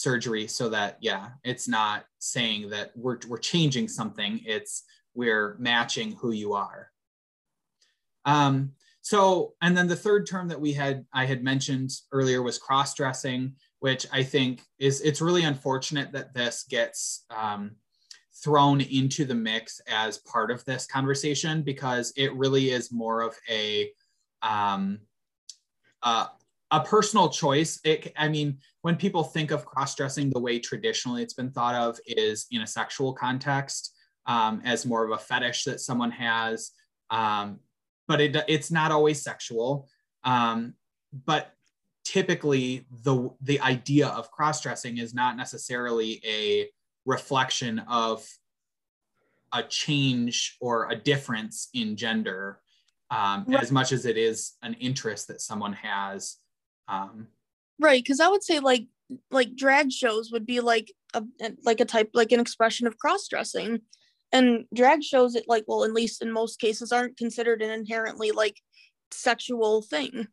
[0.00, 4.84] surgery so that yeah it's not saying that we're, we're changing something it's
[5.14, 6.90] we're matching who you are
[8.24, 12.58] um, so and then the third term that we had i had mentioned earlier was
[12.58, 17.72] cross-dressing which i think is it's really unfortunate that this gets um,
[18.42, 23.36] thrown into the mix as part of this conversation because it really is more of
[23.50, 23.90] a
[24.42, 25.00] um,
[26.02, 26.26] uh,
[26.70, 27.80] a personal choice.
[27.84, 31.74] It, I mean, when people think of cross dressing, the way traditionally it's been thought
[31.74, 33.94] of is in a sexual context
[34.26, 36.72] um, as more of a fetish that someone has,
[37.10, 37.58] um,
[38.06, 39.88] but it, it's not always sexual.
[40.24, 40.74] Um,
[41.26, 41.54] but
[42.04, 46.68] typically, the the idea of cross dressing is not necessarily a
[47.04, 48.26] reflection of
[49.52, 52.60] a change or a difference in gender
[53.10, 53.62] um, right.
[53.62, 56.36] as much as it is an interest that someone has
[56.88, 57.26] um,
[57.78, 58.86] right because i would say like
[59.30, 61.24] like drag shows would be like a
[61.64, 63.80] like a type like an expression of cross-dressing
[64.32, 68.30] and drag shows it like well at least in most cases aren't considered an inherently
[68.30, 68.56] like
[69.10, 70.28] sexual thing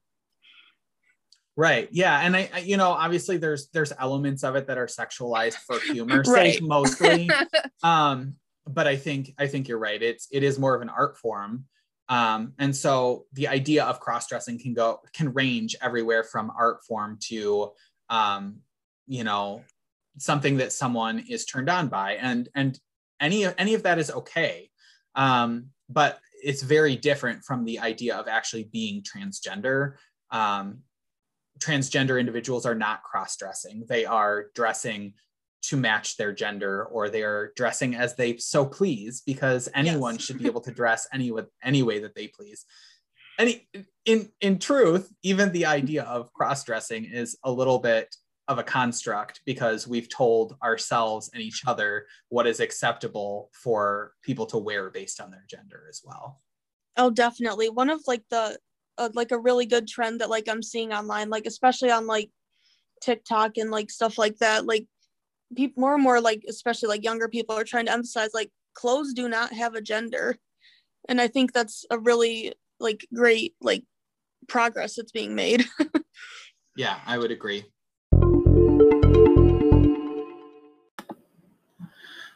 [1.55, 4.85] right yeah and I, I, you know obviously there's there's elements of it that are
[4.85, 6.53] sexualized for humor's right.
[6.53, 7.29] sake mostly
[7.83, 8.35] um
[8.67, 11.65] but i think i think you're right it's it is more of an art form
[12.09, 17.17] um, and so the idea of cross-dressing can go can range everywhere from art form
[17.23, 17.71] to
[18.09, 18.59] um,
[19.07, 19.63] you know
[20.17, 22.13] something that someone is turned on by.
[22.13, 22.79] And and
[23.19, 24.69] any any of that is okay.
[25.15, 29.95] Um, but it's very different from the idea of actually being transgender.
[30.31, 30.79] Um,
[31.59, 33.85] transgender individuals are not cross-dressing.
[33.89, 35.13] They are dressing
[35.67, 40.23] to match their gender or they're dressing as they so please because anyone yes.
[40.23, 42.65] should be able to dress any with any way that they please.
[43.39, 43.67] Any
[44.05, 48.15] in in truth even the idea of cross-dressing is a little bit
[48.47, 54.45] of a construct because we've told ourselves and each other what is acceptable for people
[54.47, 56.41] to wear based on their gender as well.
[56.95, 57.69] Oh definitely.
[57.69, 58.57] One of like the
[58.97, 62.29] uh, like a really good trend that like i'm seeing online like especially on like
[63.01, 64.87] tiktok and like stuff like that like
[65.55, 69.13] people more and more like especially like younger people are trying to emphasize like clothes
[69.13, 70.37] do not have a gender.
[71.09, 73.83] And i think that's a really like great like
[74.47, 75.65] progress that's being made.
[76.75, 77.65] Yeah i would agree.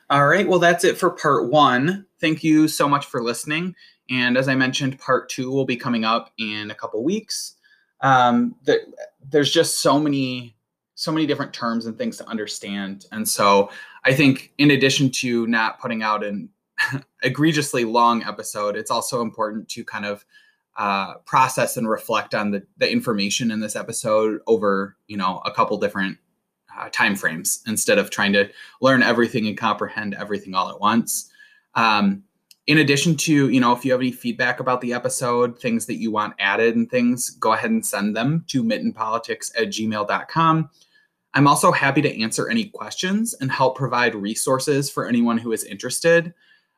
[0.09, 2.05] All right well that's it for part one.
[2.20, 3.76] Thank you so much for listening.
[4.09, 7.55] And as i mentioned part two will be coming up in a couple weeks.
[8.01, 8.55] Um,
[9.30, 10.55] there's just so many
[11.01, 13.07] so many different terms and things to understand.
[13.11, 13.71] And so
[14.03, 16.47] I think in addition to not putting out an
[17.23, 20.23] egregiously long episode, it's also important to kind of
[20.77, 25.51] uh, process and reflect on the, the information in this episode over, you know, a
[25.51, 26.19] couple different
[26.77, 28.47] uh, time frames instead of trying to
[28.79, 31.31] learn everything and comprehend everything all at once.
[31.73, 32.21] Um,
[32.67, 35.95] in addition to, you know, if you have any feedback about the episode, things that
[35.95, 40.69] you want added and things, go ahead and send them to mittenpolitics at gmail.com.
[41.34, 45.63] I'm also happy to answer any questions and help provide resources for anyone who is
[45.63, 46.34] interested.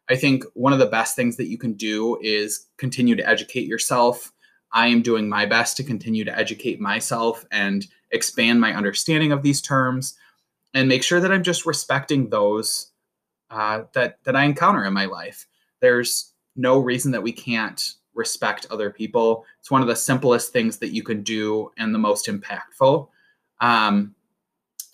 [0.10, 3.68] I think one of the best things that you can do is continue to educate
[3.68, 4.32] yourself.
[4.74, 9.42] I am doing my best to continue to educate myself and expand my understanding of
[9.42, 10.16] these terms
[10.74, 12.92] and make sure that I'm just respecting those
[13.50, 15.48] uh, that that I encounter in my life.
[15.80, 19.46] There's no reason that we can't respect other people.
[19.60, 23.08] It's one of the simplest things that you can do and the most impactful.
[23.62, 24.16] Um,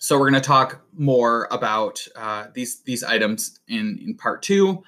[0.00, 4.82] so we're going to talk more about uh, these these items in in part two.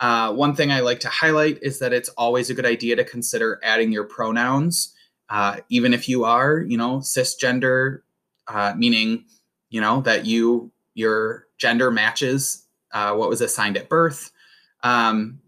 [0.00, 3.04] Uh, one thing I like to highlight is that it's always a good idea to
[3.04, 4.92] consider adding your pronouns,
[5.30, 8.00] uh, even if you are, you know, cisgender,
[8.48, 9.24] uh, meaning,
[9.70, 14.32] you know, that you your gender matches uh, what was assigned at birth.
[14.82, 15.40] Um,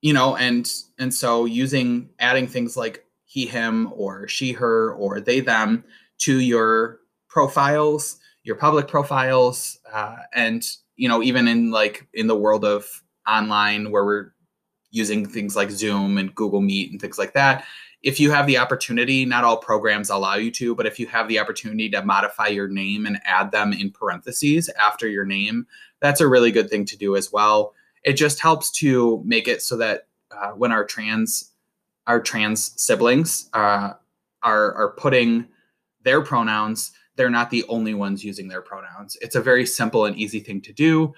[0.00, 0.66] you know, and
[0.98, 5.84] and so using adding things like he, him, or she, her, or they, them
[6.20, 10.64] to your profiles your public profiles uh, and
[10.96, 14.32] you know even in like in the world of online where we're
[14.90, 17.64] using things like zoom and google meet and things like that
[18.02, 21.26] if you have the opportunity not all programs allow you to but if you have
[21.26, 25.66] the opportunity to modify your name and add them in parentheses after your name
[26.04, 27.72] that's a really good thing to do as well.
[28.04, 31.52] It just helps to make it so that uh, when our trans
[32.06, 33.94] our trans siblings uh,
[34.42, 35.46] are are putting
[36.02, 39.16] their pronouns they're not the only ones using their pronouns.
[39.20, 41.14] It's a very simple and easy thing to do.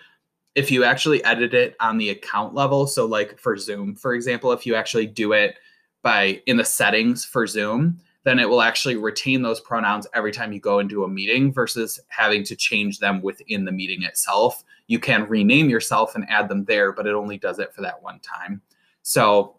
[0.55, 4.53] If you actually edit it on the account level, so like for Zoom, for example,
[4.53, 5.57] if you actually do it
[6.03, 10.53] by in the settings for Zoom, then it will actually retain those pronouns every time
[10.53, 14.65] you go into a meeting versus having to change them within the meeting itself.
[14.89, 18.03] You can rename yourself and add them there, but it only does it for that
[18.03, 18.61] one time.
[19.03, 19.57] So,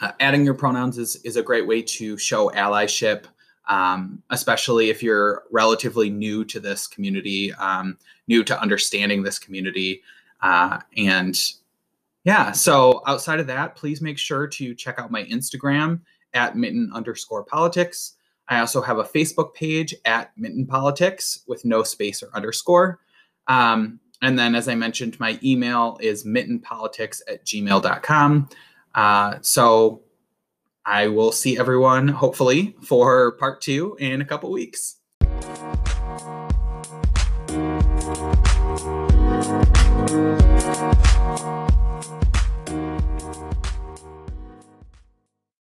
[0.00, 3.24] uh, adding your pronouns is, is a great way to show allyship,
[3.68, 7.96] um, especially if you're relatively new to this community, um,
[8.26, 10.02] new to understanding this community.
[10.42, 11.38] Uh, and
[12.24, 16.00] yeah, so outside of that, please make sure to check out my Instagram
[16.34, 18.14] at mitten underscore politics.
[18.48, 23.00] I also have a Facebook page at mitten politics with no space or underscore.
[23.46, 28.48] Um, and then, as I mentioned, my email is mittenpolitics at gmail.com.
[28.94, 30.02] Uh, so
[30.88, 34.97] I will see everyone hopefully for part two in a couple weeks.